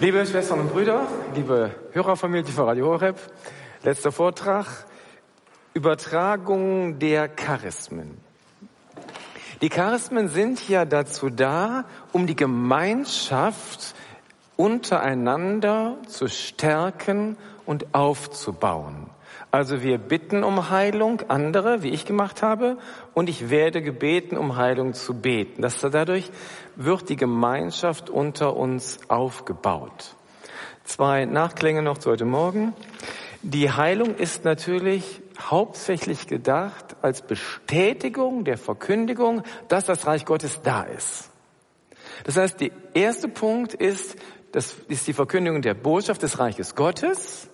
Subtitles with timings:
[0.00, 3.18] Liebe Schwestern und Brüder, liebe Hörerfamilie von Radio Horeb,
[3.82, 4.86] letzter Vortrag,
[5.74, 8.16] Übertragung der Charismen.
[9.60, 13.94] Die Charismen sind ja dazu da, um die Gemeinschaft
[14.56, 17.36] untereinander zu stärken
[17.66, 19.10] und aufzubauen.
[19.50, 22.78] Also wir bitten um Heilung, andere, wie ich gemacht habe,
[23.14, 25.62] und ich werde gebeten, um Heilung zu beten.
[25.62, 26.30] Das, dadurch
[26.76, 30.14] wird die Gemeinschaft unter uns aufgebaut.
[30.84, 32.74] Zwei Nachklänge noch zu heute Morgen.
[33.42, 40.82] Die Heilung ist natürlich hauptsächlich gedacht als Bestätigung der Verkündigung, dass das Reich Gottes da
[40.82, 41.30] ist.
[42.24, 44.16] Das heißt, der erste Punkt ist,
[44.52, 47.49] das ist die Verkündigung der Botschaft des Reiches Gottes.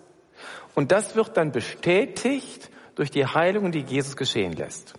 [0.76, 4.92] Und das wird dann bestätigt durch die Heilung, die Jesus geschehen lässt.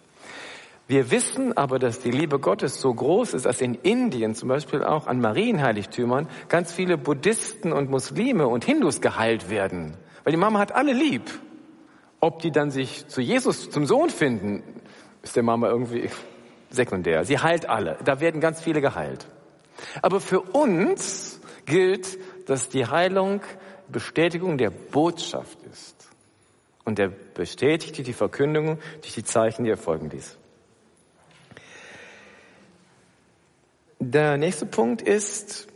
[0.88, 4.84] Wir wissen aber, dass die Liebe Gottes so groß ist, dass in Indien zum Beispiel
[4.84, 9.96] auch an Marienheiligtümern ganz viele Buddhisten und Muslime und Hindus geheilt werden.
[10.24, 11.30] Weil die Mama hat alle lieb.
[12.22, 14.64] Ob die dann sich zu Jesus, zum Sohn finden,
[15.22, 16.10] ist der Mama irgendwie
[16.72, 17.24] sekundär.
[17.24, 18.00] Sie heilt alle.
[18.04, 19.28] Da werden ganz viele geheilt.
[20.02, 22.18] Aber für uns gilt,
[22.50, 23.42] dass die Heilung
[23.90, 26.10] Bestätigung der Botschaft ist.
[26.86, 30.38] Und er bestätigte die Verkündigung durch die Zeichen, die erfolgen ließ.
[34.00, 35.68] Der nächste Punkt ist,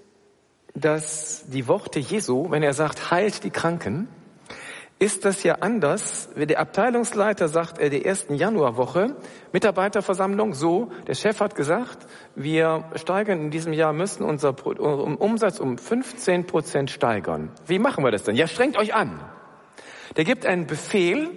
[0.73, 4.07] dass die Worte Jesu, wenn er sagt, heilt die Kranken,
[5.01, 6.29] ist das ja anders.
[6.35, 9.15] Der Abteilungsleiter sagt er der ersten Januarwoche,
[9.51, 15.79] Mitarbeiterversammlung, so, der Chef hat gesagt, wir steigern in diesem Jahr, müssen unser Umsatz um
[15.79, 17.49] 15 Prozent steigern.
[17.65, 18.35] Wie machen wir das denn?
[18.35, 19.19] Ja, strengt euch an.
[20.17, 21.31] Der gibt einen Befehl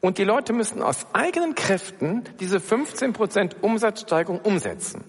[0.00, 5.02] und die Leute müssen aus eigenen Kräften diese 15 Prozent Umsatzsteigerung umsetzen.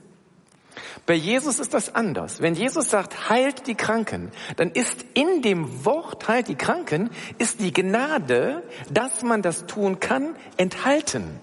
[1.05, 2.41] Bei Jesus ist das anders.
[2.41, 7.59] Wenn Jesus sagt, heilt die Kranken, dann ist in dem Wort heilt die Kranken, ist
[7.59, 11.39] die Gnade, dass man das tun kann, enthalten.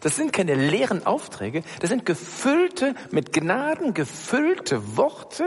[0.00, 5.44] Das sind keine leeren Aufträge, das sind gefüllte, mit Gnaden gefüllte Worte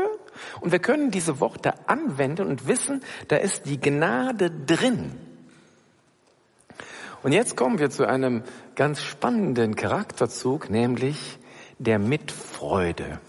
[0.62, 5.18] und wir können diese Worte anwenden und wissen, da ist die Gnade drin.
[7.22, 8.44] Und jetzt kommen wir zu einem
[8.76, 11.39] ganz spannenden Charakterzug, nämlich
[11.80, 13.20] der Mitfreude.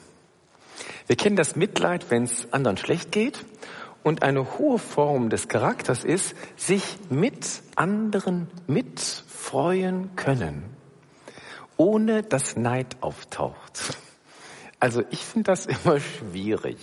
[1.07, 3.45] Wir kennen das Mitleid, wenn es anderen schlecht geht.
[4.03, 10.65] Und eine hohe Form des Charakters ist, sich mit anderen mitfreuen können,
[11.77, 13.99] ohne dass Neid auftaucht.
[14.79, 16.79] Also ich finde das immer schwierig.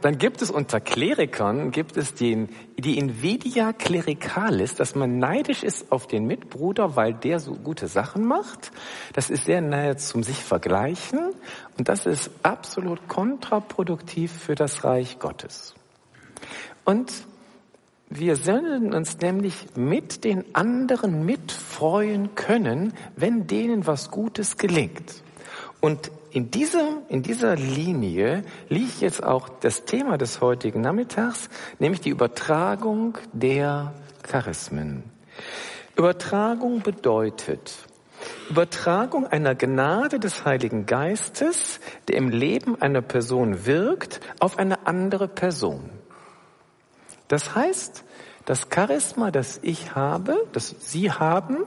[0.00, 5.92] Dann gibt es unter Klerikern, gibt es den, die Invidia clericalis, dass man neidisch ist
[5.92, 8.72] auf den Mitbruder, weil der so gute Sachen macht.
[9.12, 11.32] Das ist sehr nahe zum sich vergleichen
[11.78, 15.74] und das ist absolut kontraproduktiv für das Reich Gottes.
[16.84, 17.12] Und
[18.08, 25.22] wir sollen uns nämlich mit den anderen mitfreuen können, wenn denen was Gutes gelingt.
[25.80, 31.48] Und in dieser, in dieser Linie liegt jetzt auch das Thema des heutigen Nachmittags,
[31.78, 33.92] nämlich die Übertragung der
[34.22, 35.02] Charismen.
[35.96, 37.74] Übertragung bedeutet,
[38.48, 45.28] Übertragung einer Gnade des Heiligen Geistes, der im Leben einer Person wirkt, auf eine andere
[45.28, 45.90] Person.
[47.28, 48.04] Das heißt,
[48.44, 51.58] das Charisma, das ich habe, das Sie haben,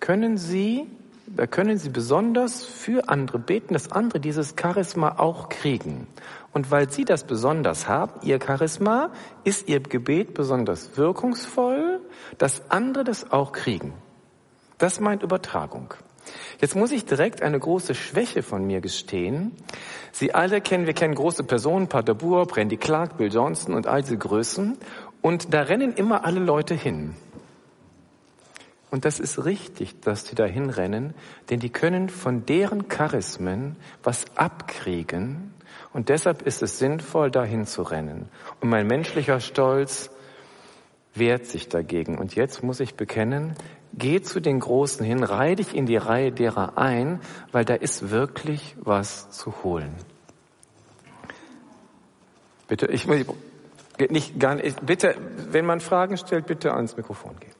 [0.00, 0.88] können Sie
[1.34, 6.06] da können Sie besonders für andere beten, dass andere dieses Charisma auch kriegen.
[6.52, 9.10] Und weil Sie das besonders haben, Ihr Charisma,
[9.44, 12.00] ist Ihr Gebet besonders wirkungsvoll,
[12.38, 13.94] dass andere das auch kriegen.
[14.78, 15.94] Das meint Übertragung.
[16.60, 19.52] Jetzt muss ich direkt eine große Schwäche von mir gestehen.
[20.12, 24.02] Sie alle kennen, wir kennen große Personen, Pater Buhr, Brandy Clark, Bill Johnson und all
[24.02, 24.76] diese Größen.
[25.22, 27.14] Und da rennen immer alle Leute hin.
[28.92, 31.14] Und das ist richtig, dass die da hinrennen,
[31.48, 35.54] denn die können von deren Charismen was abkriegen.
[35.94, 38.28] Und deshalb ist es sinnvoll, dahin zu rennen.
[38.60, 40.10] Und mein menschlicher Stolz
[41.14, 42.18] wehrt sich dagegen.
[42.18, 43.54] Und jetzt muss ich bekennen,
[43.94, 48.10] geh zu den Großen hin, reih dich in die Reihe derer ein, weil da ist
[48.10, 49.94] wirklich was zu holen.
[52.68, 53.24] Bitte, ich muss
[54.10, 55.14] nicht gar nicht, bitte,
[55.50, 57.54] wenn man Fragen stellt, bitte ans Mikrofon gehen.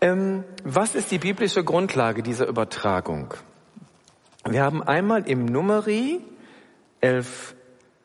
[0.00, 3.34] Ähm, was ist die biblische Grundlage dieser Übertragung?
[4.48, 6.20] Wir haben einmal im Numeri
[7.02, 7.54] 11,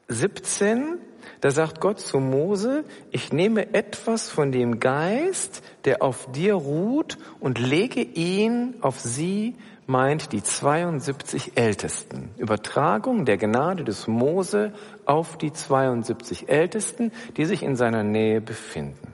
[0.09, 0.97] 17,
[1.39, 7.17] da sagt Gott zu Mose, ich nehme etwas von dem Geist, der auf dir ruht
[7.39, 9.55] und lege ihn auf sie
[9.87, 12.31] meint die 72 Ältesten.
[12.37, 14.73] Übertragung der Gnade des Mose
[15.05, 19.13] auf die 72 Ältesten, die sich in seiner Nähe befinden.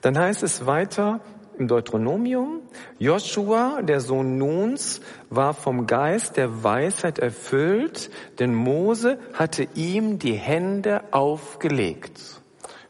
[0.00, 1.20] Dann heißt es weiter
[1.58, 2.62] im Deuteronomium,
[2.98, 10.34] Joshua, der Sohn Nuns, war vom Geist der Weisheit erfüllt, denn Mose hatte ihm die
[10.34, 12.40] Hände aufgelegt.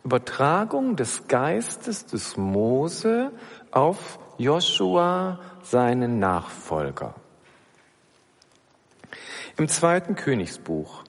[0.05, 3.33] Übertragung des Geistes des Mose
[3.73, 7.15] auf Joshua, seinen Nachfolger.
[9.59, 11.05] Im zweiten Königsbuch.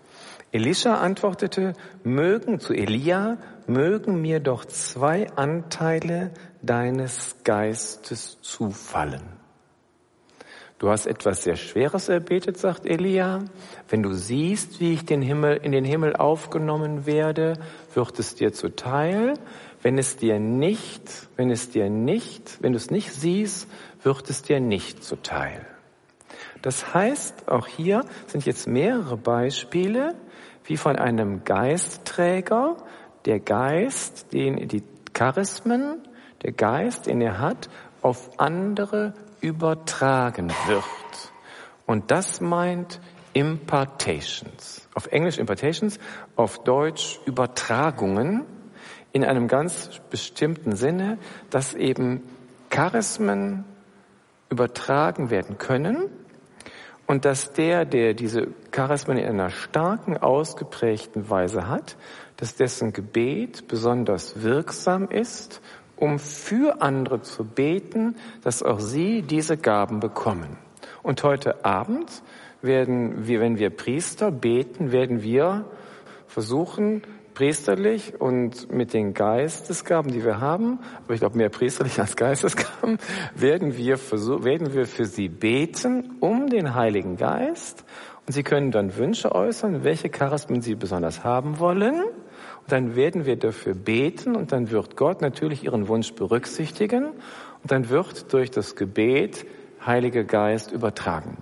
[0.51, 3.38] Elisha antwortete, mögen zu Elia,
[3.68, 6.31] mögen mir doch zwei Anteile
[6.62, 9.42] deines Geistes zufallen.
[10.77, 13.44] Du hast etwas sehr Schweres erbetet, sagt Elia.
[13.88, 17.53] Wenn du siehst, wie ich den Himmel, in den Himmel aufgenommen werde,
[17.94, 19.36] wird es dir zuteil.
[19.83, 23.69] Wenn es dir nicht, wenn es dir nicht, wenn du es nicht siehst,
[24.01, 25.65] wird es dir nicht zuteil.
[26.63, 30.15] Das heißt, auch hier sind jetzt mehrere Beispiele,
[30.63, 32.77] wie von einem Geistträger,
[33.25, 35.99] der Geist, den die Charismen,
[36.43, 37.69] der Geist, den er hat,
[38.01, 40.83] auf andere übertragen wird.
[41.85, 42.99] Und das meint
[43.33, 44.87] Impartations.
[44.93, 45.99] Auf Englisch Impartations,
[46.35, 48.45] auf Deutsch Übertragungen
[49.11, 51.17] in einem ganz bestimmten Sinne,
[51.49, 52.23] dass eben
[52.69, 53.65] Charismen
[54.49, 56.09] übertragen werden können
[57.11, 61.97] und dass der, der diese Charismen in einer starken, ausgeprägten Weise hat,
[62.37, 65.59] dass dessen Gebet besonders wirksam ist
[65.97, 68.15] um für andere zu beten,
[68.45, 70.57] dass auch sie diese Gaben bekommen.
[71.03, 72.23] Und heute Abend
[72.61, 75.65] werden wir, wenn wir Priester beten, werden wir
[76.27, 77.03] versuchen,
[77.41, 82.99] priesterlich und mit den Geistesgaben, die wir haben, aber ich glaube mehr priesterlich als Geistesgaben,
[83.33, 87.83] werden wir, versuchen, werden wir für sie beten um den Heiligen Geist.
[88.27, 92.03] Und sie können dann Wünsche äußern, welche Charismen sie besonders haben wollen
[92.67, 97.89] dann werden wir dafür beten und dann wird Gott natürlich ihren Wunsch berücksichtigen und dann
[97.89, 99.45] wird durch das Gebet
[99.83, 101.38] Heiliger Geist übertragen.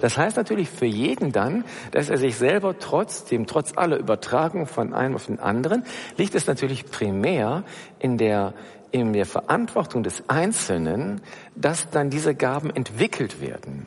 [0.00, 4.94] Das heißt natürlich für jeden dann, dass er sich selber trotzdem, trotz aller Übertragung von
[4.94, 5.84] einem auf den anderen,
[6.16, 7.64] liegt es natürlich primär
[7.98, 8.54] in der,
[8.90, 11.20] in der Verantwortung des Einzelnen,
[11.54, 13.86] dass dann diese Gaben entwickelt werden.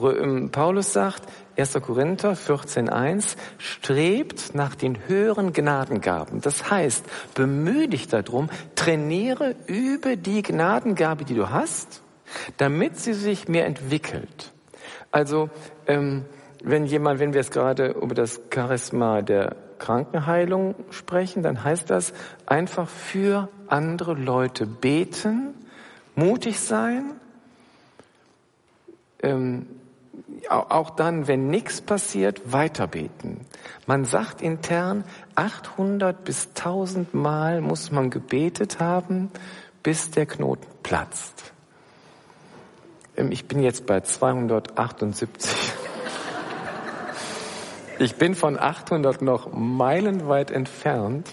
[0.00, 1.22] Ähm, Paulus sagt,
[1.56, 1.74] 1.
[1.82, 6.40] Korinther 14.1, strebt nach den höheren Gnadengaben.
[6.40, 7.04] Das heißt,
[7.34, 12.02] bemühe dich darum, trainiere über die Gnadengabe, die du hast,
[12.56, 14.52] damit sie sich mehr entwickelt.
[15.10, 15.50] Also,
[15.86, 16.24] ähm,
[16.62, 22.12] wenn jemand, wenn wir jetzt gerade über das Charisma der Krankenheilung sprechen, dann heißt das
[22.46, 25.54] einfach für andere Leute beten,
[26.14, 27.12] mutig sein,
[29.22, 29.66] ähm,
[30.48, 33.40] auch dann, wenn nichts passiert, weiterbeten.
[33.86, 35.04] Man sagt intern,
[35.34, 39.30] 800 bis 1000 Mal muss man gebetet haben,
[39.82, 41.52] bis der Knoten platzt.
[43.20, 45.50] Ähm, ich bin jetzt bei 278.
[47.98, 51.28] Ich bin von 800 noch meilenweit entfernt.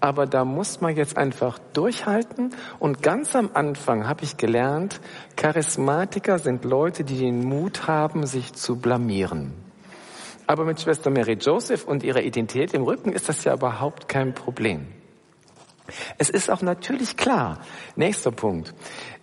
[0.00, 2.54] Aber da muss man jetzt einfach durchhalten.
[2.80, 5.00] Und ganz am Anfang habe ich gelernt,
[5.36, 9.54] Charismatiker sind Leute, die den Mut haben, sich zu blamieren.
[10.48, 14.34] Aber mit Schwester Mary Joseph und ihrer Identität im Rücken ist das ja überhaupt kein
[14.34, 14.88] Problem.
[16.18, 17.60] Es ist auch natürlich klar,
[17.96, 18.74] nächster Punkt,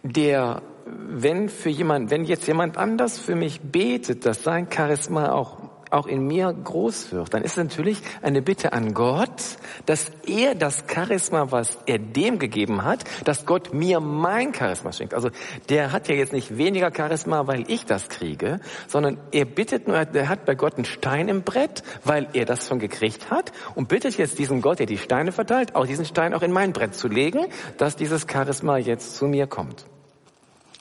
[0.03, 0.61] der,
[1.09, 5.57] wenn für jemand, wenn jetzt jemand anders für mich betet, dass sein Charisma auch
[5.91, 10.55] auch in mir groß wird, dann ist es natürlich eine Bitte an Gott, dass er
[10.55, 15.13] das Charisma, was er dem gegeben hat, dass Gott mir mein Charisma schenkt.
[15.13, 15.29] Also
[15.69, 19.97] der hat ja jetzt nicht weniger Charisma, weil ich das kriege, sondern er bittet nur,
[19.97, 23.87] er hat bei Gott einen Stein im Brett, weil er das schon gekriegt hat und
[23.87, 26.95] bittet jetzt diesen Gott, der die Steine verteilt, auch diesen Stein auch in mein Brett
[26.95, 29.85] zu legen, dass dieses Charisma jetzt zu mir kommt.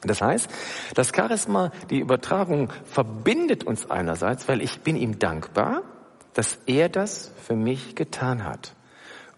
[0.03, 0.49] Das heißt,
[0.95, 5.83] das Charisma, die Übertragung verbindet uns einerseits, weil ich bin ihm dankbar,
[6.35, 8.75] dass er das für mich getan hat.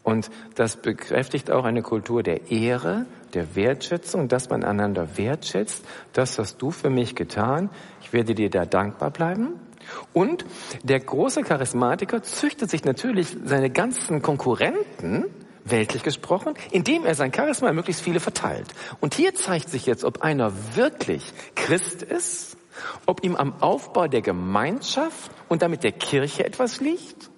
[0.03, 5.85] Und das bekräftigt auch eine Kultur der Ehre, der Wertschätzung, dass man einander wertschätzt.
[6.13, 7.71] Das hast du für mich getan.
[8.03, 9.61] Ich werde dir da dankbar bleiben.
[10.13, 10.45] Und
[10.83, 15.25] der große Charismatiker züchtet sich natürlich seine ganzen Konkurrenten
[15.65, 18.69] weltlich gesprochen, indem er sein Charisma möglichst viele verteilt.
[19.01, 22.57] Und hier zeigt sich jetzt, ob einer wirklich Christ ist,
[23.07, 27.31] ob ihm am Aufbau der Gemeinschaft und damit der Kirche etwas liegt,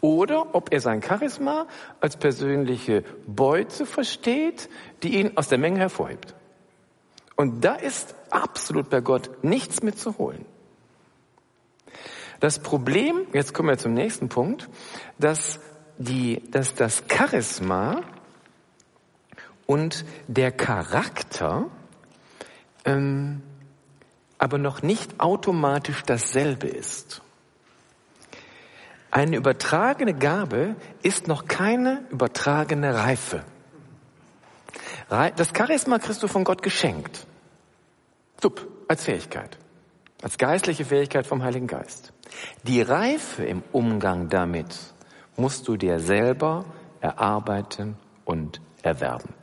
[0.00, 1.66] oder ob er sein Charisma
[2.00, 4.68] als persönliche Beute versteht,
[5.02, 6.34] die ihn aus der Menge hervorhebt.
[7.36, 10.44] Und da ist absolut bei Gott nichts mitzuholen.
[12.40, 14.68] Das Problem, jetzt kommen wir zum nächsten Punkt,
[15.18, 15.60] dass,
[15.98, 18.02] die, dass das Charisma
[19.66, 21.66] und der Charakter
[22.84, 23.42] ähm,
[24.38, 27.22] aber noch nicht automatisch dasselbe ist.
[29.10, 33.44] Eine übertragene Gabe ist noch keine übertragene Reife.
[35.08, 37.26] Das Charisma kriegst du von Gott geschenkt.
[38.40, 39.58] Sub, als Fähigkeit.
[40.22, 42.12] Als geistliche Fähigkeit vom Heiligen Geist.
[42.64, 44.76] Die Reife im Umgang damit
[45.38, 46.64] musst du dir selber
[47.00, 49.34] erarbeiten und erwerben.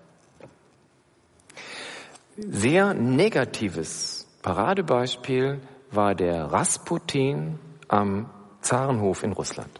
[2.37, 5.61] Sehr negatives Paradebeispiel
[5.91, 8.29] war der Rasputin am
[8.61, 9.79] Zarenhof in Russland.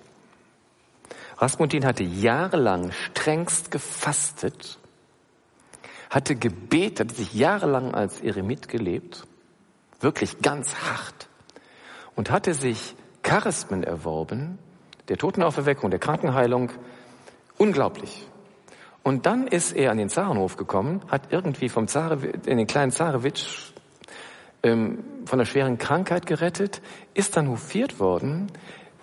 [1.38, 4.80] Rasputin hatte jahrelang strengst gefastet,
[6.10, 9.28] hatte gebetet, hat sich jahrelang als Eremit gelebt,
[10.00, 11.28] wirklich ganz hart,
[12.16, 14.58] und hatte sich Charismen erworben,
[15.10, 16.72] der Totenauferweckung, der Krankenheilung,
[17.58, 18.28] unglaublich.
[19.04, 22.92] Und dann ist er an den Zarenhof gekommen, hat irgendwie vom Zare, in den kleinen
[22.92, 23.72] Zarewitsch
[24.64, 26.82] ähm, von einer schweren Krankheit gerettet,
[27.14, 28.52] ist dann hofiert worden,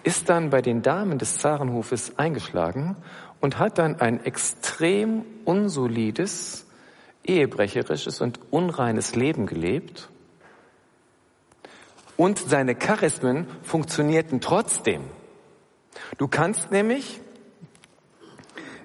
[0.02, 2.96] ist dann bei den Damen des Zarenhofes eingeschlagen
[3.40, 6.66] und hat dann ein extrem unsolides,
[7.24, 10.08] ehebrecherisches und unreines Leben gelebt.
[12.16, 15.02] Und seine Charismen funktionierten trotzdem.
[16.18, 17.20] Du kannst nämlich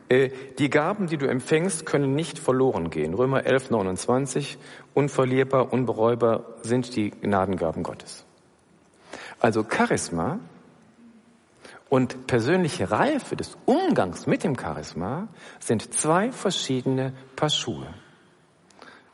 [0.09, 3.13] äh, die Gaben, die du empfängst, können nicht verloren gehen.
[3.13, 4.57] Römer 11, 29.
[4.93, 8.25] Unverlierbar, unbereubar sind die Gnadengaben Gottes.
[9.39, 10.39] Also Charisma
[11.89, 15.27] und persönliche Reife des Umgangs mit dem Charisma
[15.59, 17.93] sind zwei verschiedene Paar Schuhe.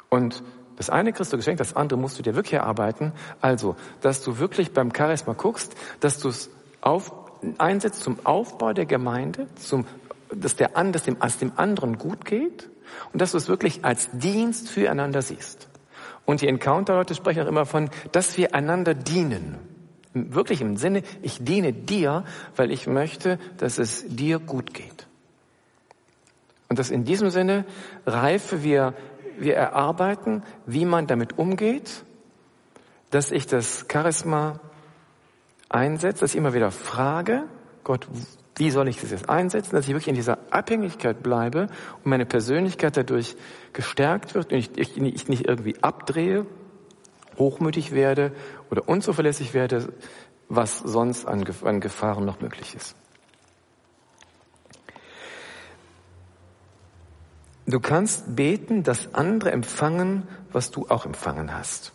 [0.09, 0.43] Und
[0.75, 3.13] das eine kriegst du geschenkt, das andere musst du dir wirklich erarbeiten.
[3.41, 6.49] Also, dass du wirklich beim Charisma guckst, dass du es
[6.81, 7.11] auf,
[7.57, 9.85] einsetzt zum Aufbau der Gemeinde, zum
[10.35, 12.69] dass, der, dass dem, als dem anderen gut geht
[13.11, 15.67] und dass du es wirklich als Dienst füreinander siehst.
[16.25, 19.57] Und die Encounter-Leute sprechen auch immer von, dass wir einander dienen.
[20.13, 22.23] Wirklich im Sinne, ich diene dir,
[22.55, 25.07] weil ich möchte, dass es dir gut geht.
[26.69, 27.65] Und dass in diesem Sinne
[28.05, 28.93] Reife wir,
[29.37, 32.03] wir erarbeiten, wie man damit umgeht,
[33.09, 34.59] dass ich das Charisma
[35.73, 37.43] einsetze, dass ich immer wieder frage,
[37.83, 38.07] Gott,
[38.55, 41.67] wie soll ich das jetzt einsetzen, dass ich wirklich in dieser Abhängigkeit bleibe
[42.03, 43.35] und meine Persönlichkeit dadurch
[43.73, 46.45] gestärkt wird und ich, ich, ich nicht irgendwie abdrehe,
[47.37, 48.31] hochmütig werde
[48.69, 49.91] oder unzuverlässig werde,
[50.49, 52.95] was sonst an, an Gefahren noch möglich ist.
[57.65, 61.93] Du kannst beten, dass andere empfangen, was du auch empfangen hast.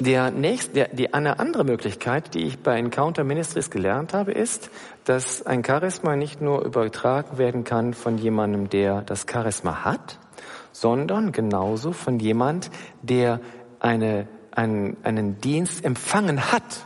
[0.00, 4.70] Der nächste, der, die, eine andere Möglichkeit, die ich bei Encounter Ministries gelernt habe, ist,
[5.04, 10.20] dass ein Charisma nicht nur übertragen werden kann von jemandem, der das Charisma hat,
[10.70, 12.70] sondern genauso von jemand,
[13.02, 13.40] der
[13.80, 16.84] eine, einen, einen Dienst empfangen hat.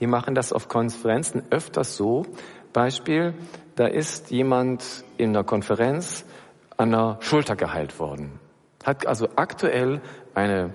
[0.00, 2.26] Die machen das auf Konferenzen öfters so.
[2.72, 3.34] Beispiel,
[3.76, 6.24] da ist jemand in einer Konferenz
[6.76, 8.40] an der Schulter geheilt worden,
[8.84, 10.00] hat also aktuell
[10.34, 10.74] eine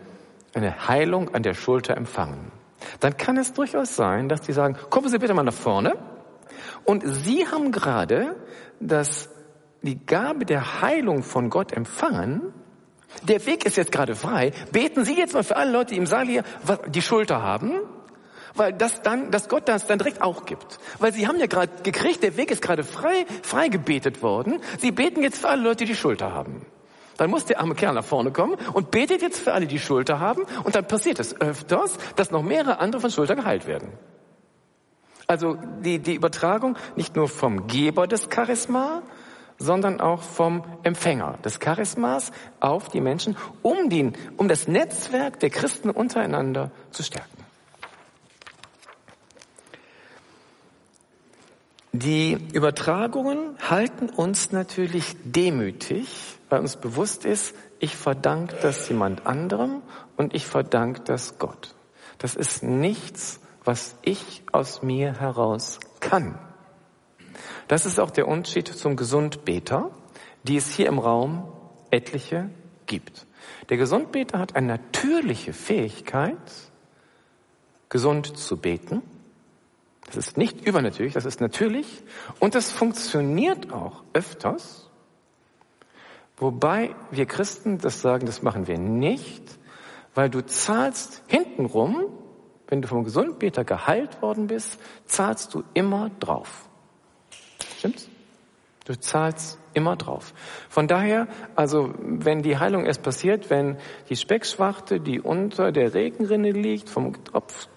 [0.57, 2.51] eine Heilung an der Schulter empfangen,
[2.99, 5.95] dann kann es durchaus sein, dass die sagen, kommen Sie bitte mal nach vorne.
[6.83, 8.35] Und Sie haben gerade
[8.79, 9.29] das,
[9.81, 12.53] die Gabe der Heilung von Gott empfangen.
[13.23, 14.51] Der Weg ist jetzt gerade frei.
[14.71, 16.43] Beten Sie jetzt mal für alle Leute, die im Saal hier
[16.87, 17.73] die Schulter haben,
[18.55, 20.79] weil das dann, dass Gott das dann direkt auch gibt.
[20.99, 24.61] Weil Sie haben ja gerade gekriegt, der Weg ist gerade frei, frei gebetet worden.
[24.79, 26.65] Sie beten jetzt für alle Leute, die die Schulter haben.
[27.17, 30.19] Dann muss der arme Kerl nach vorne kommen und betet jetzt für alle, die Schulter
[30.19, 30.43] haben.
[30.63, 33.89] Und dann passiert es öfters, dass noch mehrere andere von Schulter geheilt werden.
[35.27, 39.01] Also die, die Übertragung nicht nur vom Geber des Charisma,
[39.59, 45.49] sondern auch vom Empfänger des Charismas auf die Menschen, um, den, um das Netzwerk der
[45.49, 47.43] Christen untereinander zu stärken.
[51.91, 59.81] Die Übertragungen halten uns natürlich demütig, weil uns bewusst ist, ich verdanke das jemand anderem
[60.15, 61.75] und ich verdanke das Gott.
[62.17, 66.39] Das ist nichts, was ich aus mir heraus kann.
[67.67, 69.91] Das ist auch der Unterschied zum Gesundbeter,
[70.43, 71.51] die es hier im Raum
[71.91, 72.49] etliche
[72.85, 73.27] gibt.
[73.69, 76.37] Der Gesundbeter hat eine natürliche Fähigkeit,
[77.89, 79.01] gesund zu beten.
[80.05, 82.03] Das ist nicht übernatürlich, das ist natürlich.
[82.39, 84.86] Und das funktioniert auch öfters
[86.37, 89.57] Wobei wir Christen das sagen, das machen wir nicht,
[90.17, 92.07] Weil du zahlst hintenrum,
[92.67, 96.67] wenn du vom Gesundbeter geheilt worden bist, zahlst du immer drauf.
[97.77, 98.09] Stimmt's?
[98.85, 100.33] Du zahlst immer drauf.
[100.69, 103.77] Von daher, also wenn die Heilung erst passiert, wenn
[104.09, 107.13] die Speckschwachte, die unter der Regenrinne liegt, vom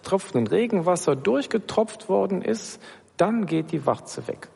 [0.03, 2.81] tropfenden Regenwasser durchgetropft worden ist,
[3.19, 4.49] dann geht die Warze weg.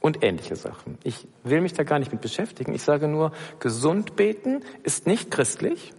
[0.00, 0.98] Und ähnliche Sachen.
[1.02, 2.74] Ich will mich da gar nicht mit beschäftigen.
[2.74, 5.92] Ich sage nur, gesund beten ist nicht christlich.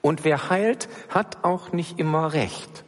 [0.00, 2.84] Und wer heilt, hat auch nicht immer recht.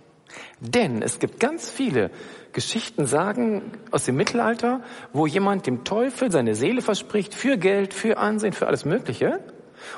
[0.60, 2.10] Denn es gibt ganz viele
[2.52, 8.18] Geschichten sagen aus dem Mittelalter, wo jemand dem Teufel seine Seele verspricht für Geld, für
[8.18, 9.40] Ansehen, für alles Mögliche.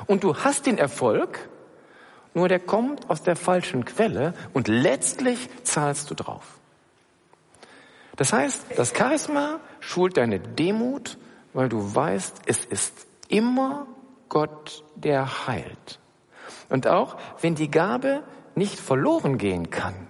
[0.05, 1.49] Und du hast den Erfolg,
[2.33, 6.59] nur der kommt aus der falschen Quelle und letztlich zahlst du drauf.
[8.15, 11.17] Das heißt, das Charisma schult deine Demut,
[11.53, 13.87] weil du weißt, es ist immer
[14.29, 15.99] Gott, der heilt.
[16.69, 18.23] Und auch wenn die Gabe
[18.55, 20.07] nicht verloren gehen kann,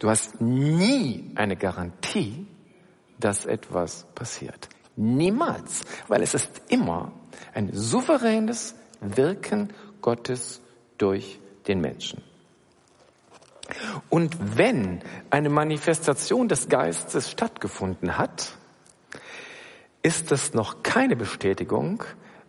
[0.00, 2.46] Du hast nie eine Garantie,
[3.18, 4.70] dass etwas passiert.
[4.96, 7.12] Niemals, weil es ist immer
[7.52, 10.62] ein souveränes Wirken Gottes
[10.96, 12.22] durch den Menschen.
[14.08, 15.00] Und wenn
[15.30, 18.56] eine Manifestation des Geistes stattgefunden hat,
[20.02, 22.04] ist das noch keine Bestätigung,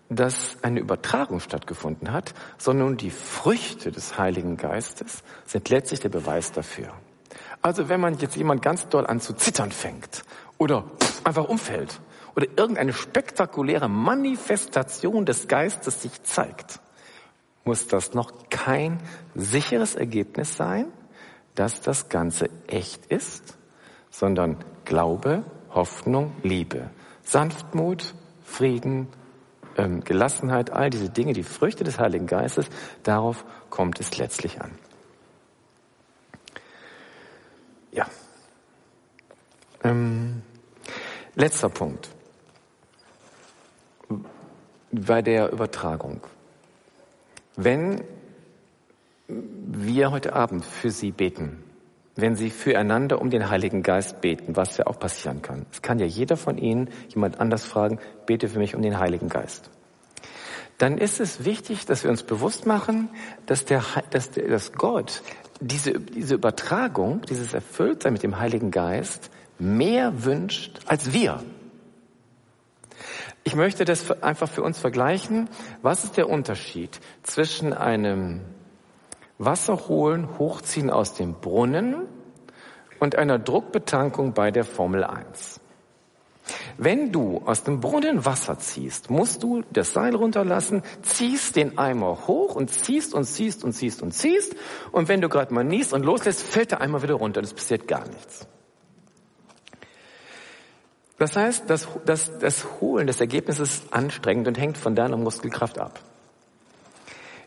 [0.10, 6.52] dass eine Übertragung stattgefunden hat, sondern die Früchte des Heiligen Geistes sind letztlich der Beweis
[6.52, 6.94] dafür.
[7.62, 10.24] Also wenn man jetzt jemand ganz doll an zu zittern fängt
[10.58, 10.86] oder
[11.24, 12.02] einfach umfällt
[12.36, 16.80] oder irgendeine spektakuläre Manifestation des Geistes sich zeigt,
[17.64, 19.00] muss das noch kein
[19.36, 20.92] sicheres Ergebnis sein,
[21.62, 23.56] dass das Ganze echt ist,
[24.10, 26.90] sondern Glaube, Hoffnung, Liebe,
[27.22, 29.08] Sanftmut, Frieden,
[29.78, 32.66] ähm, Gelassenheit, all diese Dinge, die Früchte des Heiligen Geistes,
[33.04, 34.72] darauf kommt es letztlich an.
[37.92, 38.08] Ja.
[39.84, 40.42] Ähm,
[41.36, 42.10] letzter Punkt.
[44.92, 46.22] Bei der Übertragung.
[47.56, 48.04] Wenn
[49.68, 51.64] wir heute Abend für Sie beten,
[52.16, 55.66] wenn Sie füreinander um den Heiligen Geist beten, was ja auch passieren kann.
[55.72, 59.30] Es kann ja jeder von Ihnen jemand anders fragen, bete für mich um den Heiligen
[59.30, 59.70] Geist.
[60.78, 63.10] Dann ist es wichtig, dass wir uns bewusst machen,
[63.46, 65.22] dass, der, dass, der, dass Gott
[65.60, 71.44] diese, diese Übertragung, dieses Erfülltsein mit dem Heiligen Geist mehr wünscht als wir.
[73.44, 75.50] Ich möchte das einfach für uns vergleichen.
[75.82, 78.42] Was ist der Unterschied zwischen einem
[79.44, 82.08] Wasser holen, hochziehen aus dem Brunnen
[83.00, 85.60] und einer Druckbetankung bei der Formel 1?
[86.78, 92.28] Wenn du aus dem Brunnen Wasser ziehst, musst du das Seil runterlassen, ziehst den Eimer
[92.28, 94.56] hoch und ziehst und ziehst und ziehst und ziehst.
[94.92, 97.42] Und wenn du gerade mal niest und loslässt, fällt der Eimer wieder runter.
[97.42, 98.48] Das passiert gar nichts.
[101.18, 105.78] Das heißt, das, das, das Holen des Ergebnisses ist anstrengend und hängt von deiner Muskelkraft
[105.78, 106.00] ab.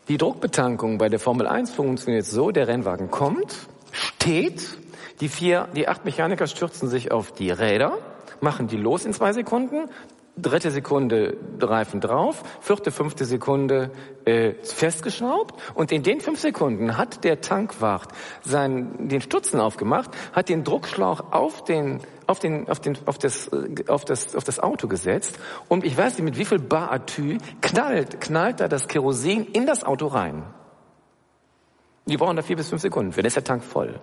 [0.07, 4.77] Die Druckbetankung bei der Formel 1 funktioniert so, der Rennwagen kommt, steht,
[5.19, 7.97] die vier, die acht Mechaniker stürzen sich auf die Räder,
[8.39, 9.89] machen die los in zwei Sekunden,
[10.37, 13.91] dritte Sekunde Reifen drauf, vierte, fünfte Sekunde
[14.25, 18.09] äh, festgeschraubt und in den fünf Sekunden hat der Tankwart
[18.43, 23.49] seinen, den Stutzen aufgemacht, hat den Druckschlauch auf den auf den auf den auf das
[23.87, 27.37] auf das auf das Auto gesetzt und ich weiß nicht mit wie viel Bar Atü
[27.61, 30.43] knallt knallt da das Kerosin in das Auto rein.
[32.07, 33.99] Die brauchen da vier bis fünf Sekunden, dann ist der Tank voll.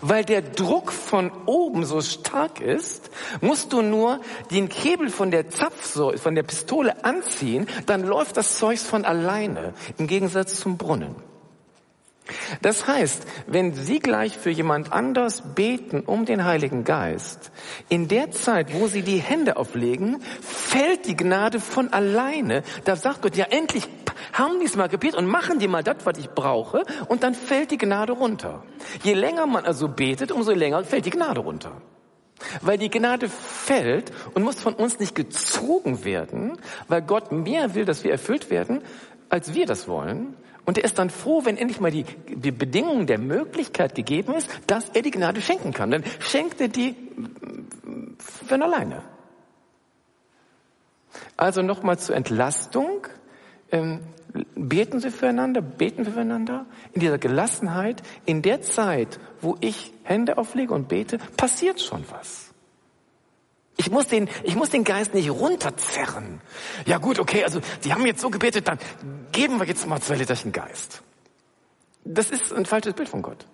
[0.00, 4.20] Weil der Druck von oben so stark ist, musst du nur
[4.50, 9.74] den Hebel von der Zapfsäule, von der Pistole anziehen, dann läuft das Zeug von alleine,
[9.98, 11.27] im Gegensatz zum Brunnen.
[12.62, 17.50] Das heißt, wenn Sie gleich für jemand anders beten um den Heiligen Geist,
[17.88, 22.62] in der Zeit, wo Sie die Hände auflegen, fällt die Gnade von alleine.
[22.84, 23.88] Da sagt Gott, ja endlich
[24.32, 27.34] haben die es mal gebetet und machen die mal das, was ich brauche, und dann
[27.34, 28.62] fällt die Gnade runter.
[29.02, 31.72] Je länger man also betet, umso länger fällt die Gnade runter.
[32.62, 37.84] Weil die Gnade fällt und muss von uns nicht gezogen werden, weil Gott mehr will,
[37.84, 38.82] dass wir erfüllt werden,
[39.28, 40.36] als wir das wollen.
[40.68, 44.50] Und er ist dann froh, wenn endlich mal die, die Bedingung der Möglichkeit gegeben ist,
[44.66, 45.90] dass er die Gnade schenken kann.
[45.90, 46.94] Dann schenkt er die
[48.18, 49.00] von alleine.
[51.38, 53.06] Also nochmal zur Entlastung.
[53.72, 54.00] Ähm,
[54.54, 56.66] beten Sie füreinander, beten wir füreinander.
[56.92, 62.47] In dieser Gelassenheit, in der Zeit, wo ich Hände auflege und bete, passiert schon was.
[63.80, 66.40] Ich muss den, ich muss den Geist nicht runterzerren.
[66.84, 68.78] Ja gut, okay, also Sie haben jetzt so gebetet, dann
[69.30, 71.00] geben wir jetzt mal zwei Literchen Geist.
[72.04, 73.46] Das ist ein falsches Bild von Gott.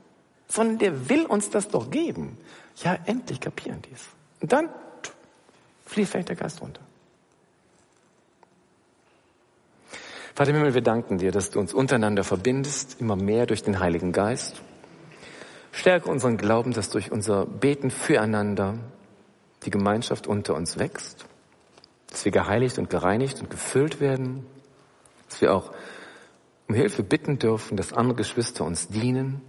[0.49, 2.39] Sondern der will uns das doch geben.
[2.83, 4.01] Ja, endlich kapieren dies.
[4.41, 4.71] Und dann
[5.87, 6.81] fließt vielleicht der Geist runter.
[10.35, 13.79] Vater im Himmel, wir danken dir, dass du uns untereinander verbindest, immer mehr durch den
[13.79, 14.63] Heiligen Geist.
[15.71, 18.79] Stärke unseren Glauben, dass durch unser Beten füreinander
[19.65, 21.27] die Gemeinschaft unter uns wächst,
[22.09, 24.47] dass wir geheiligt und gereinigt und gefüllt werden,
[25.29, 25.73] dass wir auch
[26.69, 29.43] um Hilfe bitten dürfen, dass andere Geschwister uns dienen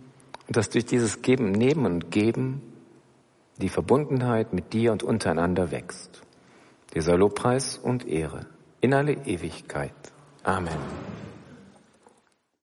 [0.48, 2.62] und dass durch dieses Geben, Nehmen und Geben
[3.58, 6.22] die Verbundenheit mit dir und untereinander wächst.
[6.94, 8.48] Dir sei Lobpreis und Ehre
[8.82, 9.94] in alle Ewigkeit.
[10.44, 11.15] Amen.